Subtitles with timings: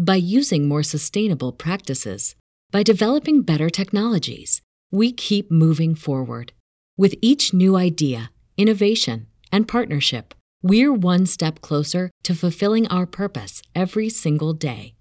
[0.00, 2.34] by using more sustainable practices,
[2.70, 4.62] by developing better technologies.
[4.90, 6.54] We keep moving forward.
[6.96, 13.60] With each new idea, innovation, and partnership, we're one step closer to fulfilling our purpose
[13.74, 14.94] every single day.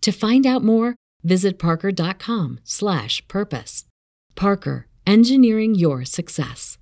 [0.00, 3.84] To find out more, visit parker.com/purpose.
[4.34, 6.78] Parker, engineering your success.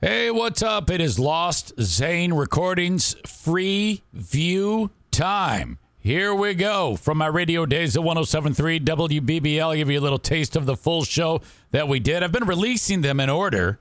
[0.00, 0.88] Hey, what's up?
[0.88, 5.80] It is Lost Zane Recordings free view time.
[6.02, 9.76] Here we go from my radio days at 1073 WBBL.
[9.76, 12.24] Give you a little taste of the full show that we did.
[12.24, 13.78] I've been releasing them in order,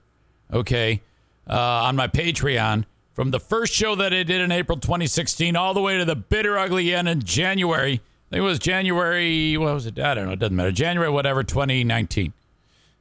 [0.54, 1.02] okay,
[1.50, 5.74] uh, on my Patreon from the first show that I did in April 2016 all
[5.74, 7.94] the way to the bitter ugly end in January.
[7.94, 9.98] I think it was January, what was it?
[9.98, 10.34] I don't know.
[10.34, 10.72] It doesn't matter.
[10.72, 12.34] January, whatever, 2019.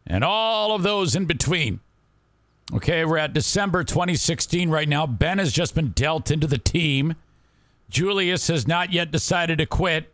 [0.06, 1.80] And all of those in between.
[2.72, 5.06] Okay, we're at December 2016 right now.
[5.06, 7.16] Ben has just been dealt into the team.
[7.90, 10.12] Julius has not yet decided to quit.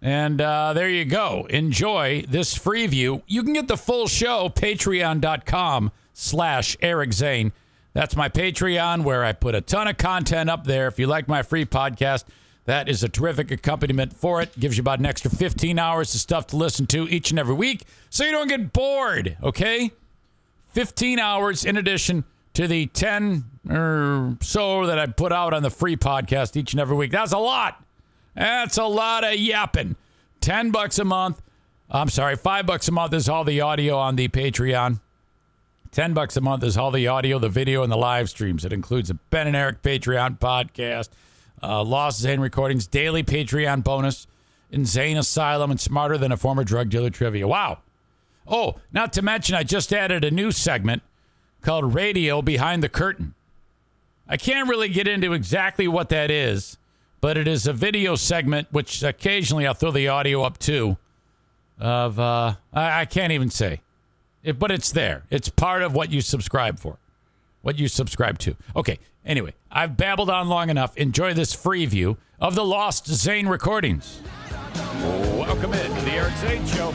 [0.00, 1.46] And uh, there you go.
[1.50, 3.22] Enjoy this free view.
[3.26, 7.52] You can get the full show, patreon.com slash Eric Zane.
[7.92, 10.88] That's my Patreon where I put a ton of content up there.
[10.88, 12.24] If you like my free podcast,
[12.64, 14.58] that is a terrific accompaniment for it.
[14.58, 17.54] Gives you about an extra 15 hours of stuff to listen to each and every
[17.54, 19.92] week so you don't get bored, okay?
[20.72, 25.70] 15 hours in addition to the 10 or so that I put out on the
[25.70, 27.10] free podcast each and every week.
[27.10, 27.82] That's a lot.
[28.34, 29.96] That's a lot of yapping.
[30.40, 31.40] 10 bucks a month.
[31.90, 35.00] I'm sorry, 5 bucks a month is all the audio on the Patreon.
[35.92, 38.64] 10 bucks a month is all the audio, the video, and the live streams.
[38.64, 41.10] It includes a Ben and Eric Patreon podcast,
[41.62, 44.26] uh, Lost Zane Recordings, daily Patreon bonus,
[44.70, 47.46] Insane Asylum, and Smarter Than a Former Drug Dealer Trivia.
[47.46, 47.80] Wow.
[48.46, 51.02] Oh, not to mention, I just added a new segment
[51.62, 53.34] called Radio Behind the Curtain.
[54.28, 56.78] I can't really get into exactly what that is,
[57.20, 60.96] but it is a video segment, which occasionally I'll throw the audio up too.
[61.78, 63.80] Of uh, I, I can't even say,
[64.42, 65.24] it, but it's there.
[65.30, 66.98] It's part of what you subscribe for,
[67.62, 68.56] what you subscribe to.
[68.76, 68.98] Okay.
[69.24, 70.96] Anyway, I've babbled on long enough.
[70.96, 74.20] Enjoy this free view of the Lost Zane recordings.
[75.36, 76.92] Welcome in to the Eric Zane Show.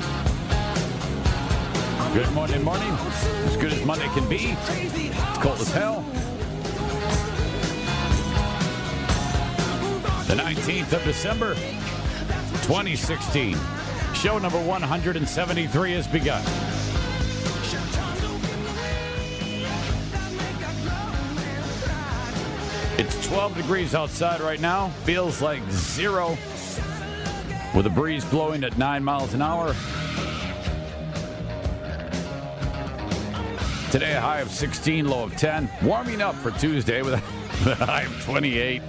[2.18, 2.90] Good morning, morning.
[3.46, 4.58] As good as Monday can be.
[4.60, 6.02] It's cold as hell.
[10.26, 11.54] The 19th of December,
[12.64, 13.56] 2016.
[14.16, 16.42] Show number 173 has begun.
[22.98, 24.90] It's 12 degrees outside right now.
[25.04, 26.30] Feels like zero.
[27.76, 29.76] With a breeze blowing at 9 miles an hour.
[33.92, 35.70] Today, a high of 16, low of 10.
[35.81, 37.14] Warming up for Tuesday with
[37.66, 38.81] a, high of 28.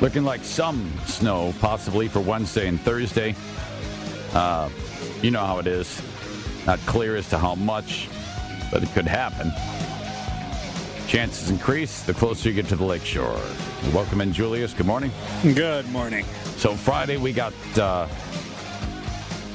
[0.00, 3.34] Looking like some snow, possibly for Wednesday and Thursday.
[4.32, 4.70] Uh,
[5.20, 6.00] you know how it is.
[6.64, 8.08] Not clear as to how much,
[8.70, 9.50] but it could happen.
[11.08, 13.40] Chances increase the closer you get to the lakeshore.
[13.92, 14.74] Welcome in, Julius.
[14.74, 15.10] Good morning.
[15.42, 16.24] Good morning.
[16.58, 17.52] So Friday we got.
[17.76, 18.06] Uh,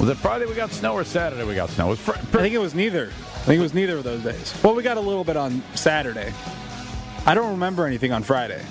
[0.01, 1.87] was it Friday we got snow or Saturday we got snow?
[1.87, 3.13] It was fr- I think it was neither.
[3.43, 4.53] I think it was neither of those days.
[4.63, 6.33] Well, we got a little bit on Saturday.
[7.25, 8.61] I don't remember anything on Friday.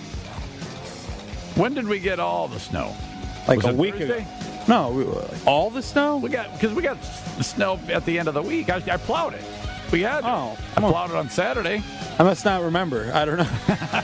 [1.57, 2.95] when did we get all the snow?
[3.47, 4.19] Like Was a it week Thursday?
[4.23, 4.65] ago.
[4.69, 5.05] No, we,
[5.47, 6.17] all the snow.
[6.17, 8.71] We got because we got s- snow at the end of the week.
[8.71, 9.45] I, I plowed it.
[9.91, 10.21] We had.
[10.21, 10.25] it.
[10.27, 11.83] Oh, I plowed it on Saturday.
[12.19, 13.11] I must not remember.
[13.13, 13.49] I don't know.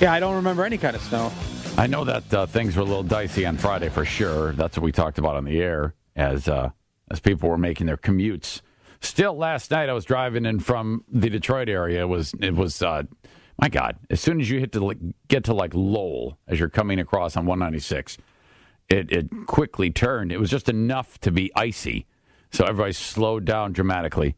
[0.00, 1.30] yeah, I don't remember any kind of snow.
[1.76, 4.52] I know that uh, things were a little dicey on Friday for sure.
[4.52, 6.70] That's what we talked about on the air as uh,
[7.10, 8.62] as people were making their commutes
[9.00, 12.02] Still, last night I was driving in from the Detroit area.
[12.02, 13.04] It was it was uh,
[13.60, 13.96] my God?
[14.10, 14.98] As soon as you hit to like,
[15.28, 18.18] get to like Lowell as you're coming across on 196,
[18.88, 20.32] it it quickly turned.
[20.32, 22.06] It was just enough to be icy,
[22.50, 24.34] so everybody slowed down dramatically.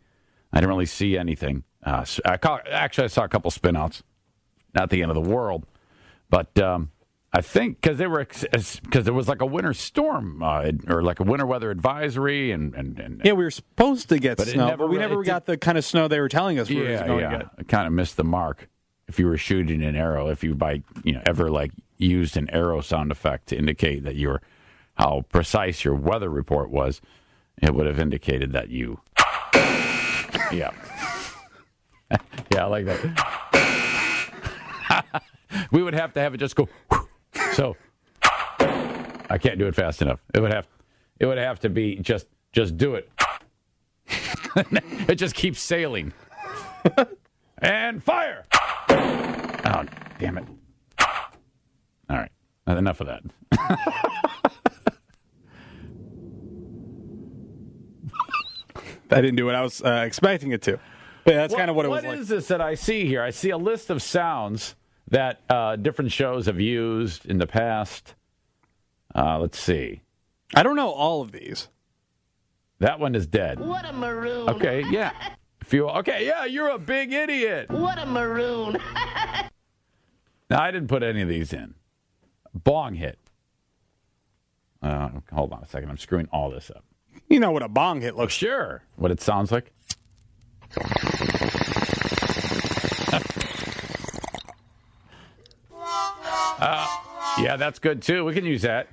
[0.52, 1.64] I didn't really see anything.
[1.86, 4.02] Uh, s- I ca- actually I saw a couple spinouts.
[4.74, 5.64] Not the end of the world,
[6.28, 6.90] but um,
[7.32, 11.20] I think because they were because there was like a winter storm uh, or like
[11.20, 14.66] a winter weather advisory and and, and Yeah, we were supposed to get But snow,
[14.66, 16.90] never but we never got the kind of snow they were telling us we were
[16.90, 17.30] yeah, yeah.
[17.38, 17.46] get.
[17.58, 18.68] I kind of missed the mark.
[19.06, 22.50] If you were shooting an arrow, if you by you know ever like used an
[22.50, 24.42] arrow sound effect to indicate that your
[24.94, 27.00] how precise your weather report was,
[27.62, 29.00] it would have indicated that you.
[30.52, 30.70] yeah.
[32.52, 33.00] yeah, I like that.
[35.70, 36.68] we would have to have it just go.
[37.60, 37.76] So
[39.28, 40.20] I can't do it fast enough.
[40.32, 40.66] It would have
[41.18, 43.10] it would have to be just just do it.
[45.06, 46.14] it just keeps sailing.
[47.58, 48.46] and fire.
[48.88, 49.84] Oh,
[50.18, 50.44] damn it.
[52.08, 52.30] All right.
[52.66, 53.22] Enough of that.
[59.12, 60.78] I didn't do what I was uh, expecting it to.
[61.24, 62.20] But that's kind of what it was What like.
[62.20, 63.22] is this that I see here?
[63.22, 64.76] I see a list of sounds
[65.10, 68.14] that uh, different shows have used in the past.
[69.14, 70.02] Uh, let's see.
[70.54, 71.68] I don't know all of these.
[72.78, 73.60] That one is dead.
[73.60, 74.48] What a maroon.
[74.48, 75.12] Okay, yeah.
[75.62, 77.70] If you okay, yeah, you're a big idiot.
[77.70, 78.78] What a maroon.
[80.50, 81.74] Now, I didn't put any of these in.
[82.52, 83.18] Bong hit.
[84.82, 85.90] Uh, hold on a second.
[85.90, 86.84] I'm screwing all this up.
[87.28, 88.82] You know what a bong hit looks Sure.
[88.96, 89.72] What it sounds like?
[97.50, 98.24] Yeah, that's good too.
[98.24, 98.86] We can use that.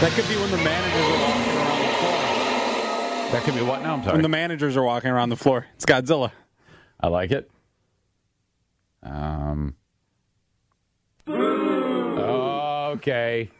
[0.00, 2.12] That could be when the managers are walking around the floor.
[3.32, 3.94] That could be what now?
[3.94, 4.12] I'm sorry.
[4.12, 5.64] When the managers are walking around the floor.
[5.76, 6.30] It's Godzilla.
[7.00, 7.50] I like it.
[9.02, 9.74] Um.
[12.90, 13.50] Okay.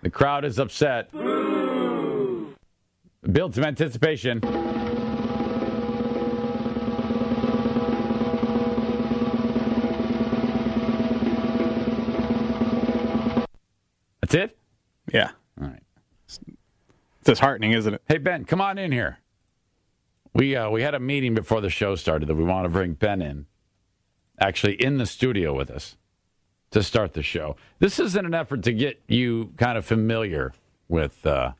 [0.00, 1.12] The crowd is upset.
[1.12, 2.54] Build
[3.54, 4.40] some anticipation.
[14.28, 14.58] That's it?
[15.10, 15.30] Yeah.
[15.58, 15.82] All right.
[16.26, 16.38] It's
[17.24, 18.02] disheartening, isn't it?
[18.06, 19.20] Hey Ben, come on in here.
[20.34, 22.92] We uh, we had a meeting before the show started that we want to bring
[22.92, 23.46] Ben in,
[24.38, 25.96] actually in the studio with us
[26.72, 27.56] to start the show.
[27.78, 30.52] This is in an effort to get you kind of familiar
[30.88, 31.52] with uh,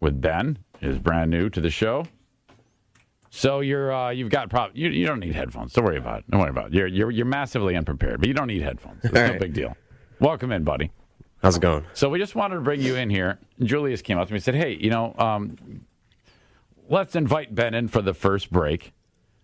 [0.00, 0.58] with Ben.
[0.80, 2.06] Is brand new to the show,
[3.28, 4.70] so you're uh, you've got prop.
[4.72, 5.74] You, you don't need headphones.
[5.74, 6.30] Don't worry about it.
[6.30, 6.72] Don't worry about it.
[6.74, 9.04] You're you're you're massively unprepared, but you don't need headphones.
[9.04, 9.40] It's All no right.
[9.40, 9.76] big deal.
[10.18, 10.90] Welcome in, buddy.
[11.46, 11.86] How's it going?
[11.94, 13.38] So we just wanted to bring you in here.
[13.62, 15.86] Julius came up to me and said, "Hey, you know, um,
[16.88, 18.92] let's invite Ben in for the first break,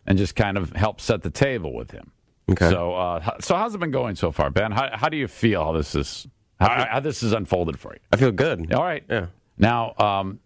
[0.04, 2.10] and just kind of help set the table with him."
[2.50, 2.68] Okay.
[2.70, 4.72] So, uh, so how's it been going so far, Ben?
[4.72, 6.26] How, how do you feel how this is
[6.58, 8.00] how, how this is unfolded for you?
[8.10, 8.74] I feel good.
[8.74, 9.04] All right.
[9.08, 9.26] Yeah.
[9.56, 10.40] Now, um,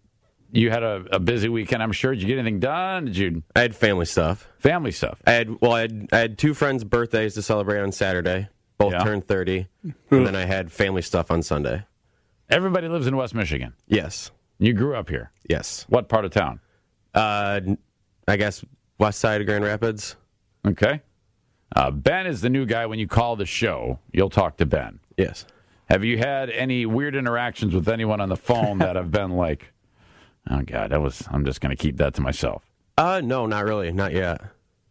[0.51, 1.81] you had a, a busy weekend.
[1.81, 2.13] I'm sure.
[2.13, 3.05] Did you get anything done?
[3.05, 4.47] Did you I had family stuff.
[4.59, 5.19] family stuff?
[5.25, 8.47] I had well, I had, I had two friends' birthdays to celebrate on Saturday.
[8.77, 9.03] Both Yeah.
[9.03, 11.85] turned thirty, and then I had family stuff on Sunday.
[12.49, 13.73] Everybody lives in West Michigan.
[13.87, 15.31] Yes, You grew up here.
[15.49, 15.85] yes.
[15.89, 16.59] What part of town?
[17.13, 17.59] Uh,
[18.27, 18.63] I guess
[18.99, 20.15] west side of Grand Rapids.
[20.65, 21.01] Okay.
[21.75, 22.85] Uh, ben is the new guy.
[22.85, 24.99] When you call the show, you'll talk to Ben.
[25.17, 25.45] Yes.
[25.89, 29.73] Have you had any weird interactions with anyone on the phone that have been like,
[30.49, 31.27] "Oh God, that was"?
[31.31, 32.63] I'm just going to keep that to myself.
[32.97, 34.41] Uh, no, not really, not yet.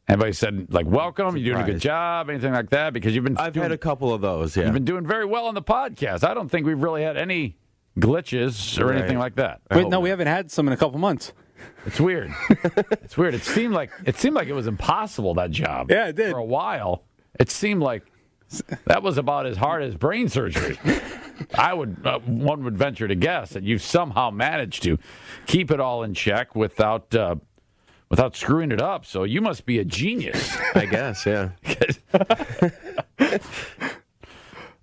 [0.08, 2.92] Anybody said like, "Welcome, you're doing a good job," anything like that?
[2.92, 4.56] Because you've been I've doing, had a couple of those.
[4.56, 4.64] Yeah.
[4.64, 6.22] you've been doing very well on the podcast.
[6.22, 7.56] I don't think we've really had any
[7.98, 8.98] glitches or Right.
[8.98, 9.62] anything like that.
[9.72, 11.32] Wait, no, we haven't had some in a couple months.
[11.86, 12.32] It's weird.
[12.50, 13.34] it's weird.
[13.34, 15.90] It seemed like it seemed like it was impossible that job.
[15.90, 16.30] Yeah, it did.
[16.30, 17.02] For a while,
[17.40, 18.04] it seemed like
[18.84, 20.78] that was about as hard as brain surgery.
[21.54, 24.98] I would uh, one would venture to guess that you somehow managed to
[25.46, 27.36] keep it all in check without uh,
[28.08, 29.04] without screwing it up.
[29.06, 30.56] So you must be a genius.
[30.74, 31.26] I guess.
[31.26, 31.50] Yeah.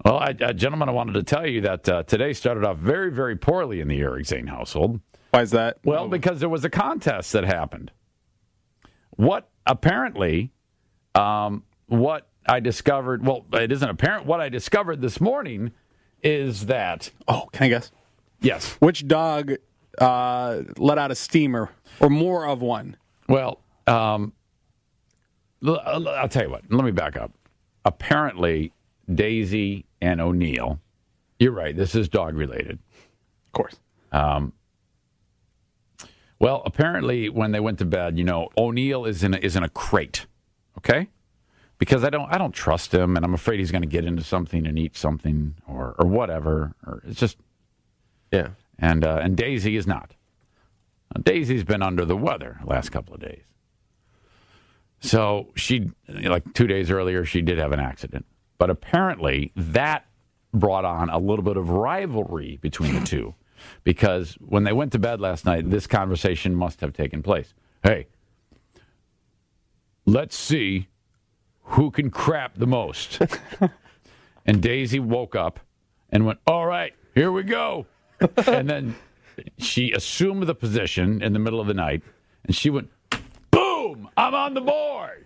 [0.05, 3.11] well, I, uh, gentlemen, I wanted to tell you that uh, today started off very,
[3.11, 4.99] very poorly in the Eric Zane household.
[5.31, 5.77] Why is that?
[5.83, 7.91] Well, because there was a contest that happened.
[9.15, 10.51] What apparently,
[11.15, 14.25] um, what I discovered, well, it isn't apparent.
[14.25, 15.71] What I discovered this morning
[16.21, 17.91] is that, Oh, can I guess?
[18.41, 19.53] yes, Which dog
[19.99, 22.97] uh, let out a steamer or more of one?
[23.27, 24.33] Well, um,
[25.65, 27.31] I'll tell you what, let me back up.
[27.85, 28.71] Apparently,
[29.13, 30.79] Daisy and O'Neil
[31.39, 31.75] you're right.
[31.75, 32.79] This is dog related.
[33.47, 33.75] Of course.
[36.39, 39.63] Well, apparently, when they went to bed, you know, O'Neil is in a, is in
[39.63, 40.25] a crate.
[40.77, 41.09] Okay,
[41.77, 44.23] because I don't I don't trust him, and I'm afraid he's going to get into
[44.23, 46.73] something and eat something or or whatever.
[46.85, 47.37] Or it's just
[48.31, 48.49] Yeah.
[48.79, 50.15] and uh, and Daisy is not.
[51.13, 53.43] Now, Daisy's been under the weather last couple of days.
[54.99, 58.25] So she, like two days earlier, she did have an accident.
[58.57, 60.05] But apparently that
[60.53, 63.35] brought on a little bit of rivalry between the two.
[63.83, 67.53] Because when they went to bed last night, this conversation must have taken place.
[67.81, 68.07] Hey,
[70.05, 70.87] let's see
[71.63, 73.21] who can crap the most.
[74.45, 75.59] and Daisy woke up
[76.09, 77.85] and went, All right, here we go.
[78.47, 78.95] and then
[79.57, 82.03] she assumed the position in the middle of the night
[82.45, 82.89] and she went,
[83.51, 85.25] Boom, I'm on the board.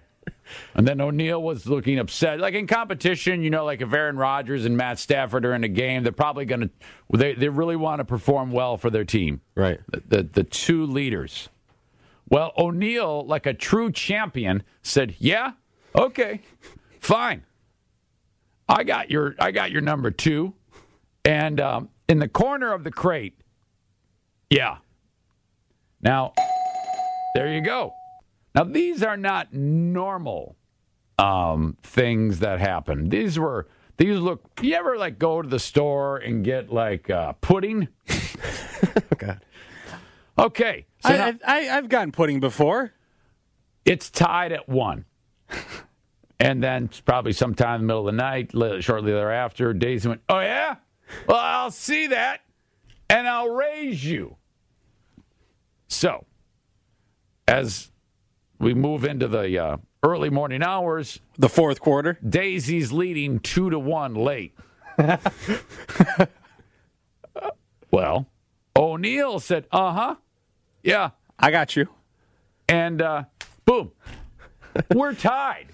[0.76, 2.40] And then O'Neil was looking upset.
[2.40, 5.70] Like in competition, you know, like if Aaron Rodgers and Matt Stafford are in a
[5.70, 6.70] game, they're probably going to,
[7.18, 9.42] they, they really want to perform well for their team.
[9.56, 9.80] Right.
[9.92, 11.50] The, the, the two leaders.
[12.30, 15.54] Well, O'Neil, like a true champion, said, "Yeah,
[15.96, 16.42] okay,
[17.00, 17.44] fine.
[18.68, 20.54] I got your I got your number two,
[21.24, 23.40] and um, in the corner of the crate,
[24.50, 24.78] yeah.
[26.02, 26.34] Now,
[27.36, 27.94] there you go.
[28.56, 30.56] Now these are not normal
[31.20, 33.10] um, things that happen.
[33.10, 34.44] These were these look.
[34.62, 37.88] You ever like go to the store and get like uh, pudding?
[39.18, 39.42] God.
[40.38, 42.94] Okay, so now- I, I, I've gotten pudding before.
[43.86, 45.06] it's tied at one.
[46.40, 48.52] And then probably sometime in the middle of the night,
[48.84, 50.76] shortly thereafter, Daisy went, Oh, yeah?
[51.28, 52.42] Well, I'll see that
[53.10, 54.38] and I'll raise you.
[55.88, 56.26] So,
[57.48, 57.92] as
[58.60, 62.18] we move into the uh, early morning hours, The fourth quarter.
[62.28, 64.54] Daisy's leading two to one late.
[67.92, 68.28] well,
[68.76, 70.16] O'Neil said, Uh huh.
[70.84, 71.12] Yeah.
[71.40, 71.88] I got you.
[72.68, 73.24] and uh,
[73.66, 73.92] boom,
[74.94, 75.68] we're tied.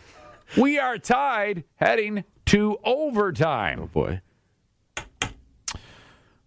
[0.57, 3.79] We are tied heading to overtime.
[3.83, 4.21] Oh Boy.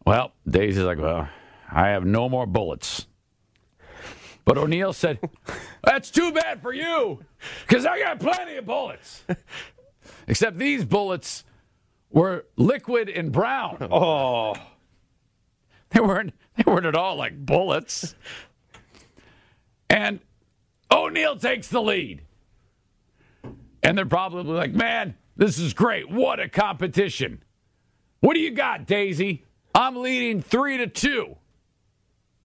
[0.06, 1.28] Well, Daisy's like, well,
[1.70, 3.06] I have no more bullets.
[4.44, 5.18] But O'Neil said,
[5.82, 7.25] that's too bad for you
[7.66, 9.25] because I got plenty of bullets.
[10.28, 11.42] Except these bullets
[12.10, 13.88] were liquid and brown.
[13.90, 14.54] Oh,
[15.90, 18.14] They weren't they weren't at all like bullets.
[19.90, 20.20] And
[20.90, 22.22] O'Neil takes the lead.
[23.82, 26.08] And they're probably like, man, this is great.
[26.10, 27.42] What a competition.
[28.20, 29.46] What do you got, Daisy?
[29.76, 31.37] I'm leading three to two.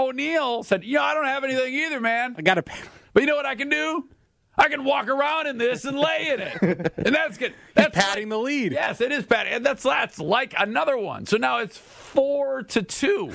[0.00, 2.34] O'Neil said, Yeah, I don't have anything either, man.
[2.38, 2.64] I got to.
[3.12, 4.08] But you know what I can do?
[4.56, 6.92] I can walk around in this and lay in it.
[6.96, 7.54] And that's good.
[7.74, 8.72] That's patting the lead.
[8.72, 9.52] Yes, it is patting.
[9.52, 11.26] And that's that's like another one.
[11.26, 13.32] So now it's four to two.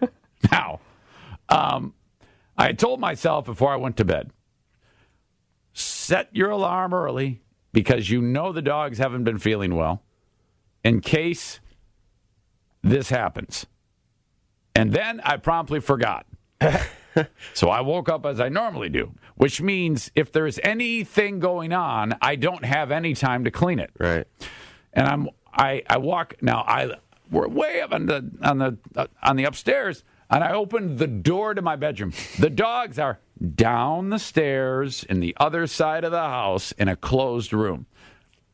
[0.50, 0.80] now,
[1.48, 1.94] um,
[2.56, 4.30] I told myself before I went to bed,
[5.72, 10.02] set your alarm early because you know the dogs haven't been feeling well
[10.82, 11.60] in case
[12.82, 13.66] this happens.
[14.76, 16.26] And then I promptly forgot.
[17.54, 22.14] so I woke up as I normally do, which means if there's anything going on,
[22.20, 23.90] I don't have any time to clean it.
[23.98, 24.26] Right.
[24.92, 26.90] And I'm I I walk now I
[27.30, 31.06] we're way up on the on the uh, on the upstairs and I opened the
[31.06, 32.12] door to my bedroom.
[32.38, 33.18] The dogs are
[33.54, 37.86] down the stairs in the other side of the house in a closed room.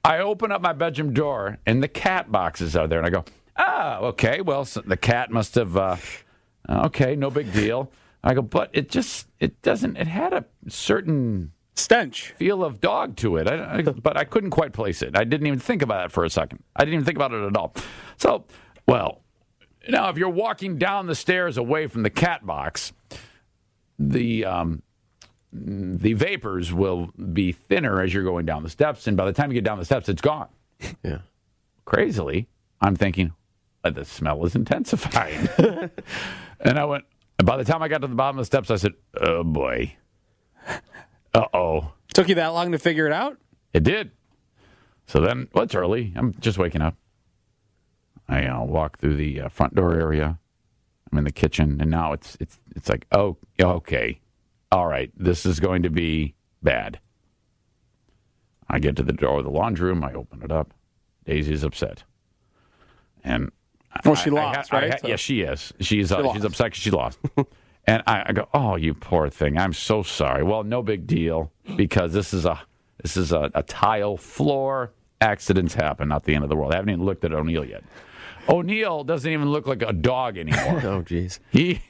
[0.05, 3.25] I open up my bedroom door and the cat boxes are there and I go,
[3.56, 4.40] "Ah, okay.
[4.40, 5.97] Well, so the cat must have uh,
[6.68, 7.90] okay, no big deal."
[8.25, 12.32] I go, "But it just it doesn't it had a certain Stench.
[12.37, 13.49] feel of dog to it.
[13.49, 15.16] I, I, but I couldn't quite place it.
[15.16, 16.62] I didn't even think about it for a second.
[16.76, 17.75] I didn't even think about it at all.
[18.18, 18.44] So,
[18.87, 19.23] well,
[19.88, 22.92] now if you're walking down the stairs away from the cat box,
[23.99, 24.82] the um,
[25.52, 29.50] the vapors will be thinner as you're going down the steps, and by the time
[29.50, 30.49] you get down the steps, it's gone.
[31.02, 31.18] Yeah.
[31.85, 32.49] Crazily,
[32.80, 33.35] I'm thinking "Uh,
[33.90, 35.48] the smell is intensifying,
[36.60, 37.04] and I went.
[37.42, 39.96] By the time I got to the bottom of the steps, I said, "Oh boy,
[41.34, 43.38] uh oh." Took you that long to figure it out?
[43.72, 44.10] It did.
[45.06, 46.12] So then, well, it's early.
[46.14, 46.96] I'm just waking up.
[48.28, 50.38] I uh, walk through the uh, front door area.
[51.10, 54.20] I'm in the kitchen, and now it's it's it's like, oh, okay,
[54.70, 57.00] all right, this is going to be bad.
[58.70, 60.02] I get to the door of the laundry room.
[60.04, 60.72] I open it up.
[61.26, 62.04] Daisy's upset,
[63.22, 63.50] and
[64.04, 64.90] Well, she I- I lost, ha- I right?
[64.92, 65.72] ha- So- yes, she is.
[65.80, 67.18] She's uh, she's upset because she lost.
[67.87, 69.58] and I, I go, "Oh, you poor thing.
[69.58, 72.61] I'm so sorry." Well, no big deal because this is a
[73.02, 74.92] this is a, a tile floor.
[75.20, 76.08] Accidents happen.
[76.08, 76.72] Not the end of the world.
[76.72, 77.84] I haven't even looked at O'Neil yet.
[78.49, 80.80] O'Neil doesn't even look like a dog anymore.
[80.84, 81.38] Oh, jeez.
[81.52, 81.80] he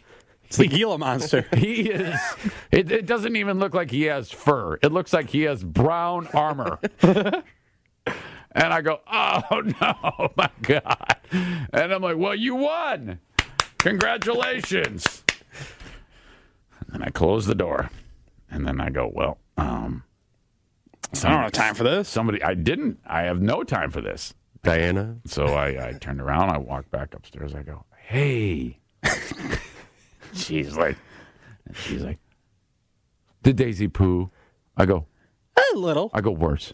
[0.45, 1.47] It's the Gila monster.
[1.57, 2.21] he is.
[2.71, 4.79] It, it doesn't even look like he has fur.
[4.83, 6.79] It looks like he has brown armor.
[8.55, 9.43] And I go, oh
[9.81, 11.17] no, my god!
[11.31, 13.19] And I'm like, well, you won.
[13.79, 15.25] Congratulations.
[16.81, 17.91] And then I close the door,
[18.51, 20.05] and then I go, well, um,
[21.15, 22.09] I don't have time for this.
[22.09, 22.43] somebody.
[22.43, 22.99] I didn't.
[23.07, 24.35] I have no time for this.
[24.63, 25.17] Diana.
[25.27, 28.79] So I, I turned around, I walked back upstairs, I go, Hey.
[30.33, 30.97] she's like
[31.75, 32.19] she's like,
[33.43, 34.31] Did Daisy poo?
[34.77, 35.07] I go,
[35.57, 36.11] A little.
[36.15, 36.73] I go worse.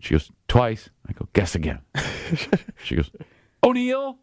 [0.00, 0.90] She goes, Twice.
[1.08, 1.80] I go, guess again.
[2.84, 3.10] she goes,
[3.62, 4.18] O'Neil?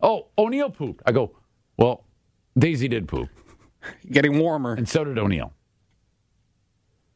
[0.00, 1.02] Oh, O'Neil pooped.
[1.06, 1.36] I go,
[1.76, 2.04] Well,
[2.58, 3.28] Daisy did poop.
[4.10, 4.74] Getting warmer.
[4.74, 5.52] And so did O'Neil.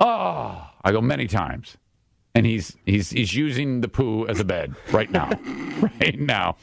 [0.01, 1.77] Oh, I go many times.
[2.35, 5.31] And he's he's he's using the poo as a bed right now.
[5.81, 6.57] right now.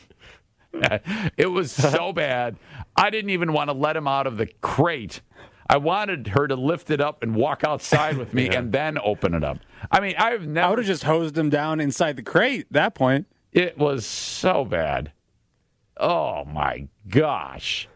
[1.35, 2.57] It was so bad.
[2.95, 5.21] I didn't even want to let him out of the crate.
[5.69, 9.33] I wanted her to lift it up and walk outside with me and then open
[9.33, 9.59] it up.
[9.91, 10.67] I mean, I've never.
[10.67, 13.27] I would have just hosed him down inside the crate at that point.
[13.51, 15.11] it was so bad.
[15.97, 17.87] Oh my gosh.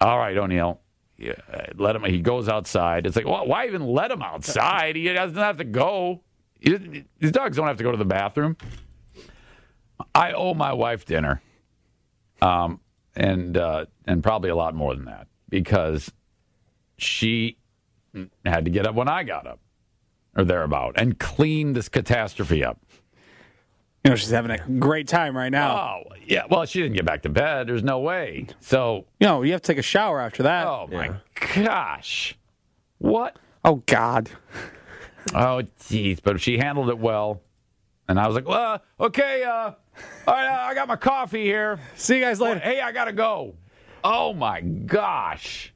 [0.00, 0.80] All right, O'Neil.
[1.16, 1.34] Yeah,
[1.76, 2.04] let him.
[2.04, 3.06] He goes outside.
[3.06, 4.94] It's like, well, why even let him outside?
[4.94, 6.22] He doesn't have to go.
[6.60, 8.56] These dogs don't have to go to the bathroom.
[10.14, 11.42] I owe my wife dinner,
[12.40, 12.80] um,
[13.16, 16.12] and uh, and probably a lot more than that because
[16.98, 17.56] she
[18.44, 19.60] had to get up when I got up,
[20.36, 22.78] or thereabout, and clean this catastrophe up.
[24.04, 25.76] You know, she's having a great time right now.
[25.76, 26.44] Oh, yeah.
[26.48, 27.66] Well, she didn't get back to bed.
[27.66, 28.46] There's no way.
[28.60, 30.66] So, You know, you have to take a shower after that.
[30.66, 31.16] oh my
[31.54, 32.36] gosh.
[32.98, 33.38] What?
[33.64, 34.30] Oh, God.
[35.34, 36.20] Oh, jeez.
[36.22, 37.42] But she handled it well.
[38.08, 39.74] And I was like, well, okay, uh, all
[40.26, 41.78] right, I got my coffee here.
[41.96, 42.60] See you guys later.
[42.60, 43.54] Hey, I got to go.
[44.02, 45.74] Oh my gosh.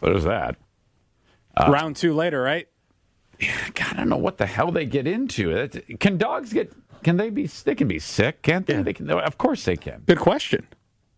[0.00, 0.56] What is that?
[1.58, 2.68] Round two later, right?
[3.74, 5.50] God, I don't know what the hell they get into.
[5.50, 6.72] It- Can dogs get?
[7.02, 7.46] Can they be?
[7.46, 8.82] They can be sick, can't they?
[8.82, 9.10] They can.
[9.10, 10.02] Of course they can.
[10.06, 10.66] Good question.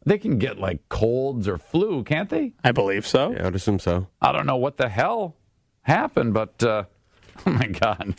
[0.04, 2.52] They can get like colds or flu, can't they?
[2.64, 3.32] I believe so.
[3.32, 4.06] Yeah, I would assume so.
[4.20, 5.36] I don't know what the hell
[5.82, 6.84] happened, but uh,
[7.46, 8.14] oh my god.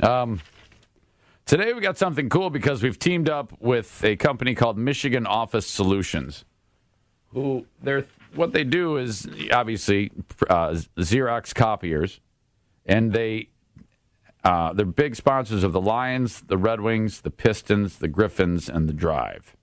[0.00, 0.40] Um,
[1.46, 5.66] today we got something cool because we've teamed up with a company called Michigan Office
[5.66, 6.44] Solutions.
[7.32, 10.12] Who they're what they do is obviously
[10.48, 12.20] uh, Xerox copiers,
[12.84, 13.48] and they
[14.44, 18.88] uh, they're big sponsors of the Lions, the Red Wings, the Pistons, the Griffins, and
[18.88, 19.56] the Drive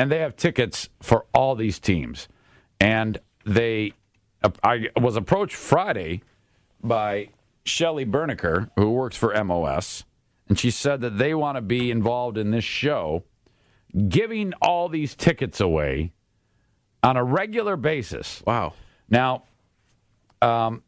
[0.00, 2.26] and they have tickets for all these teams.
[2.80, 3.92] And they,
[4.62, 6.22] I was approached Friday
[6.82, 7.28] by
[7.64, 10.04] Shelly Bernecker, who works for MOS,
[10.48, 13.24] and she said that they want to be involved in this show,
[14.08, 16.12] giving all these tickets away
[17.02, 18.42] on a regular basis.
[18.46, 18.74] Wow.
[19.08, 19.44] Now,
[20.42, 20.82] um,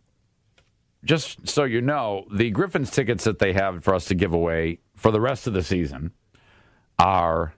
[1.05, 4.79] just so you know, the Griffins tickets that they have for us to give away
[4.95, 6.13] for the rest of the season
[6.99, 7.55] are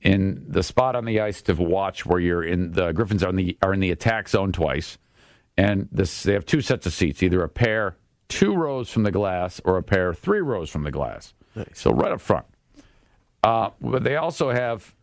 [0.00, 3.36] in the spot on the ice to watch where you're in the Griffins are in
[3.36, 4.98] the are in the attack zone twice,
[5.56, 7.96] and this they have two sets of seats, either a pair
[8.28, 11.34] two rows from the glass or a pair three rows from the glass.
[11.74, 12.46] So right up front.
[13.44, 14.94] Uh, but they also have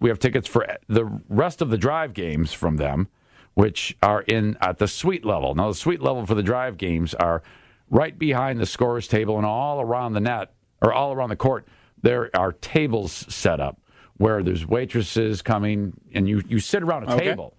[0.00, 3.08] we have tickets for the rest of the drive games from them,
[3.54, 5.54] which are in at the suite level.
[5.54, 7.42] Now the suite level for the drive games are
[7.90, 11.66] right behind the scorers table and all around the net or all around the court.
[12.02, 13.78] There are tables set up
[14.16, 17.24] where there's waitresses coming and you you sit around a Okay.
[17.26, 17.54] table.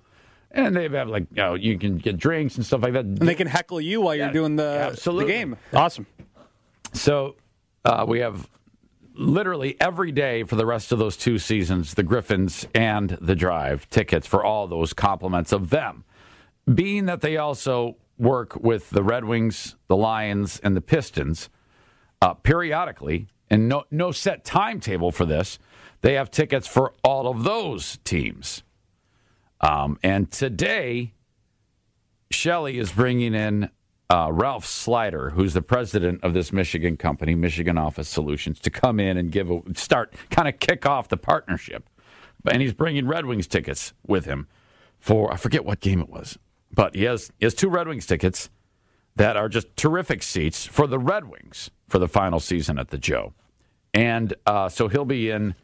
[0.54, 3.06] And they have like you know you can get drinks and stuff like that.
[3.06, 5.58] And they can heckle you while Yeah, you're doing the, the game.
[5.74, 6.08] Awesome.
[6.94, 7.36] So
[7.86, 8.50] uh, we have
[9.14, 13.90] literally every day for the rest of those two seasons, the Griffins and the Drive
[13.90, 16.04] tickets for all those compliments of them.
[16.72, 21.50] Being that they also work with the Red Wings, the Lions, and the Pistons
[22.22, 25.60] uh, periodically, and no no set timetable for this,
[26.02, 28.64] they have tickets for all of those teams.
[29.60, 31.14] Um, and today,
[32.32, 33.70] Shelly is bringing in
[34.12, 39.00] uh, Ralph Slider, who's the president of this Michigan company, Michigan Office Solutions, to come
[39.00, 41.90] in and give a start, kind of kick off the partnership.
[42.46, 44.48] And he's bringing Red Wings tickets with him
[45.00, 46.38] for I forget what game it was,
[46.74, 48.50] but he has he has two Red Wings tickets
[49.16, 52.98] that are just terrific seats for the Red Wings for the final season at the
[52.98, 53.34] Joe,
[53.94, 55.56] and uh, so he'll be in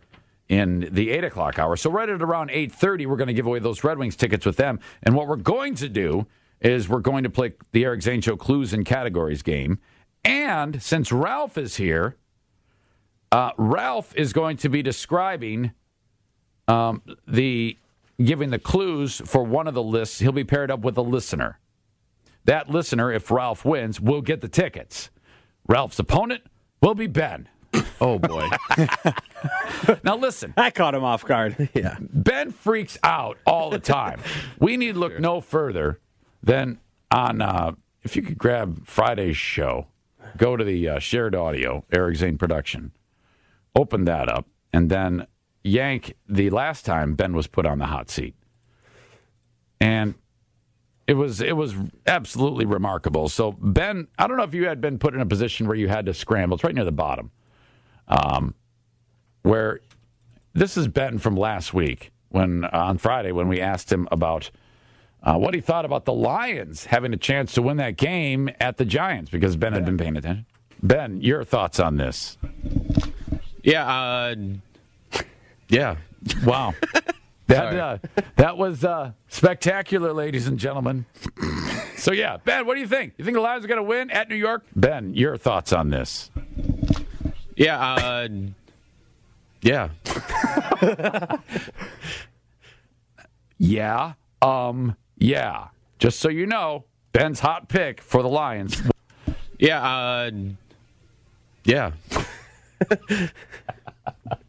[0.47, 1.75] in the eight o'clock hour.
[1.75, 4.45] So right at around eight thirty, we're going to give away those Red Wings tickets
[4.45, 4.79] with them.
[5.03, 6.27] And what we're going to do
[6.61, 9.79] is we're going to play the Eric Zane Show Clues and Categories game.
[10.23, 12.17] And since Ralph is here,
[13.31, 15.71] uh, Ralph is going to be describing
[16.67, 17.77] um, the
[18.21, 20.19] giving the clues for one of the lists.
[20.19, 21.59] He'll be paired up with a listener.
[22.45, 25.09] That listener, if Ralph wins, will get the tickets.
[25.67, 26.43] Ralph's opponent
[26.81, 27.49] will be Ben.
[27.99, 28.47] Oh boy.
[30.03, 30.53] Now listen.
[30.55, 31.69] I caught him off guard.
[31.73, 31.97] yeah.
[31.99, 34.19] Ben freaks out all the time.
[34.59, 35.99] we need to look no further
[36.47, 36.79] than
[37.11, 39.87] on, uh, if you could grab Friday's show,
[40.37, 42.93] go to the uh, shared audio, Eric Zane production,
[43.75, 45.27] open that up, and then
[45.63, 48.33] yank the last time Ben was put on the hot seat.
[49.79, 50.15] And
[51.05, 51.75] it was it was
[52.07, 53.29] absolutely remarkable.
[53.29, 55.87] So Ben, I don't know if you had been put in a position where you
[55.87, 56.55] had to scramble.
[56.55, 57.31] It's right near the bottom,
[58.07, 58.55] um,
[59.43, 59.81] where
[60.53, 64.49] this is Ben from last week when uh, on Friday when we asked him about
[65.23, 68.77] uh, what he thought about the Lions having a chance to win that game at
[68.77, 70.45] the Giants because Ben had been paying attention.
[70.81, 72.37] Ben, your thoughts on this?
[73.63, 73.87] Yeah.
[73.87, 74.35] Uh,
[75.69, 75.97] Yeah,
[76.45, 76.73] wow.
[77.47, 77.97] That uh,
[78.35, 81.05] that was uh, spectacular, ladies and gentlemen.
[81.95, 83.13] so yeah, Ben, what do you think?
[83.17, 84.65] You think the Lions are going to win at New York?
[84.75, 86.29] Ben, your thoughts on this?
[87.55, 87.79] yeah.
[87.79, 88.27] Uh,
[89.61, 89.89] yeah.
[93.57, 95.67] Yeah, um, yeah.
[95.99, 98.81] Just so you know, Ben's hot pick for the Lions.
[99.59, 99.81] Yeah.
[99.81, 100.31] Uh,
[101.63, 101.91] yeah.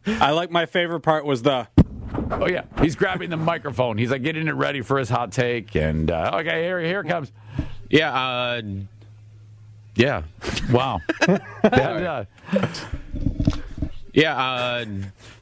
[0.05, 1.67] I like my favorite part was the
[2.31, 3.97] Oh yeah, he's grabbing the microphone.
[3.97, 5.75] He's like getting it ready for his hot take.
[5.75, 7.31] And uh, okay, here here it comes.
[7.89, 8.13] Yeah.
[8.13, 8.61] Uh,
[9.95, 10.23] yeah.
[10.71, 11.01] Wow.
[11.63, 12.67] That, uh,
[14.13, 14.37] Yeah.
[14.37, 14.85] Uh,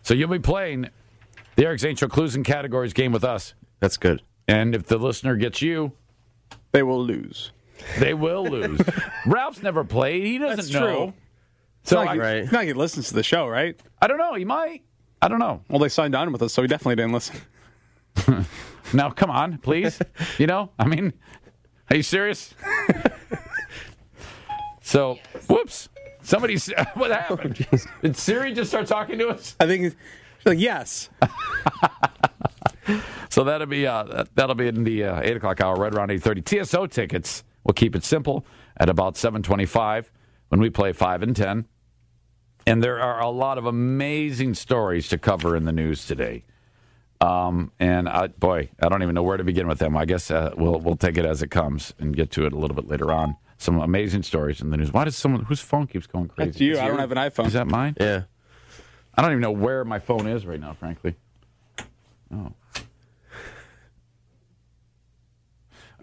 [0.03, 0.87] so you'll be playing
[1.57, 3.53] the Eric Zane Clues and Categories game with us.
[3.81, 4.21] that's good.
[4.47, 5.91] And if the listener gets you,
[6.71, 7.51] they will lose.
[7.99, 8.79] they will lose.
[9.25, 10.23] Ralph's never played.
[10.23, 10.79] He doesn't That's know.
[10.79, 11.13] true.
[11.83, 12.35] So It's not, I, like, Right.
[12.37, 13.79] it's not like he listens to the show, right?
[14.01, 14.33] I don't know.
[14.35, 14.83] He might.
[15.21, 15.61] I don't know.
[15.69, 17.35] Well, they signed on with us, so he definitely didn't listen.
[18.93, 19.99] Now, come on, please.
[20.37, 21.11] you know, I mean,
[21.89, 22.53] are you serious?
[24.81, 25.89] so, whoops.
[26.21, 26.57] Somebody,
[26.93, 27.65] what happened?
[28.01, 29.57] Did Siri just start talking to us?
[29.59, 29.95] I think he's
[30.45, 31.09] like, yes.
[33.37, 36.09] So that'll be uh, that- that'll be in the uh, eight o'clock hour, right around
[36.09, 36.41] eight thirty.
[36.41, 37.43] TSO tickets.
[37.63, 38.43] We'll keep it simple
[38.77, 40.11] at about seven twenty-five
[40.49, 41.67] when we play five and ten.
[42.65, 46.45] And there are a lot of amazing stories to cover in the news today.
[47.21, 49.95] Um, and I, boy, I don't even know where to begin with them.
[49.95, 52.57] I guess uh, we'll we'll take it as it comes and get to it a
[52.57, 53.35] little bit later on.
[53.59, 54.91] Some amazing stories in the news.
[54.91, 56.49] Why does someone whose phone keeps going crazy?
[56.49, 56.71] That's you.
[56.73, 57.45] Is I don't have an iPhone.
[57.45, 57.95] Is that mine?
[57.99, 58.23] Yeah.
[59.13, 61.13] I don't even know where my phone is right now, frankly.
[62.33, 62.51] Oh.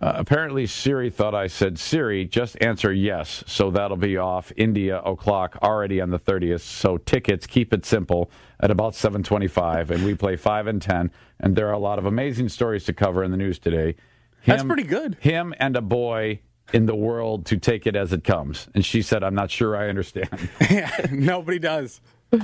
[0.04, 3.42] Uh, apparently, Siri thought I said, Siri, just answer yes.
[3.46, 6.60] So that'll be off India o'clock already on the 30th.
[6.60, 9.90] So tickets, keep it simple at about 725.
[9.90, 11.10] And we play 5 and 10.
[11.40, 13.96] And there are a lot of amazing stories to cover in the news today.
[14.44, 15.16] That's pretty good.
[15.20, 16.40] Him and a boy
[16.74, 18.68] in the world to take it as it comes.
[18.74, 20.50] And she said, I'm not sure I understand.
[20.70, 22.02] yeah, nobody does.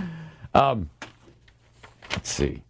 [0.52, 0.90] Um,
[2.10, 2.64] let's see.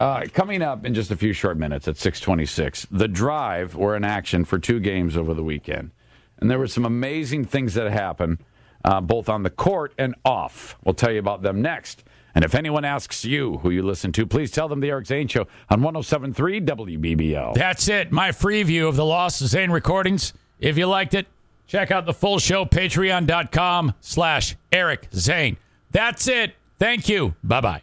[0.00, 4.04] Uh, coming up in just a few short minutes at 626, the drive were in
[4.04, 5.90] action for two games over the weekend.
[6.38, 8.38] And there were some amazing things that happened,
[8.84, 10.76] uh, both on the court and off.
[10.84, 12.02] We'll tell you about them next.
[12.34, 15.28] And if anyone asks you who you listen to, please tell them the Eric Zane
[15.28, 17.54] Show on 1073 WBBL.
[17.54, 18.10] That's it.
[18.10, 20.34] My free view of the Lost Zane recordings.
[20.58, 21.28] If you liked it,
[21.68, 25.56] check out the full show, patreon.com slash Eric Zane.
[25.92, 26.54] That's it.
[26.80, 27.36] Thank you.
[27.44, 27.82] Bye bye.